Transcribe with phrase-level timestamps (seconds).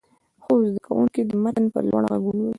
[0.41, 2.49] څو زده کوونکي دې متن په لوړ غږ ولولي.